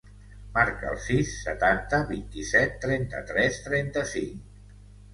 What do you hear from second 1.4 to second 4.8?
setanta, vint-i-set, trenta-tres, trenta-cinc.